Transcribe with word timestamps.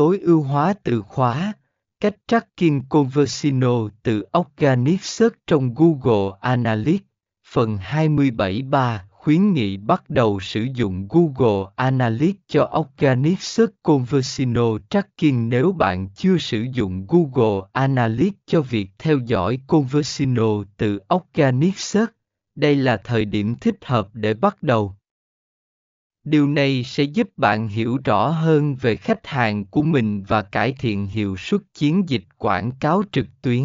tối 0.00 0.18
ưu 0.22 0.42
hóa 0.42 0.74
từ 0.82 1.02
khóa, 1.02 1.52
cách 2.00 2.16
tracking 2.26 2.80
conversino 2.88 3.88
từ 4.02 4.24
Organic 4.38 5.04
Search 5.04 5.34
trong 5.46 5.74
Google 5.74 6.38
Analytics. 6.40 7.04
Phần 7.52 7.76
273 7.76 9.04
khuyến 9.10 9.52
nghị 9.52 9.76
bắt 9.76 10.10
đầu 10.10 10.40
sử 10.40 10.66
dụng 10.74 11.08
Google 11.10 11.70
Analytics 11.76 12.40
cho 12.48 12.70
Organic 12.78 13.42
Search 13.42 13.72
Conversino 13.82 14.78
Tracking 14.90 15.48
nếu 15.48 15.72
bạn 15.72 16.08
chưa 16.08 16.38
sử 16.38 16.66
dụng 16.72 17.06
Google 17.08 17.68
Analytics 17.72 18.38
cho 18.46 18.60
việc 18.60 18.90
theo 18.98 19.18
dõi 19.18 19.58
Conversino 19.66 20.64
từ 20.76 21.00
Organic 21.14 21.78
Search. 21.78 22.12
Đây 22.54 22.76
là 22.76 22.96
thời 22.96 23.24
điểm 23.24 23.54
thích 23.54 23.76
hợp 23.84 24.08
để 24.12 24.34
bắt 24.34 24.62
đầu. 24.62 24.96
Điều 26.24 26.48
này 26.48 26.84
sẽ 26.84 27.02
giúp 27.02 27.28
bạn 27.36 27.68
hiểu 27.68 27.98
rõ 28.04 28.28
hơn 28.28 28.76
về 28.76 28.96
khách 28.96 29.26
hàng 29.26 29.64
của 29.64 29.82
mình 29.82 30.22
và 30.22 30.42
cải 30.42 30.74
thiện 30.78 31.06
hiệu 31.06 31.36
suất 31.36 31.60
chiến 31.74 32.08
dịch 32.08 32.24
quảng 32.38 32.70
cáo 32.80 33.02
trực 33.12 33.26
tuyến. 33.42 33.64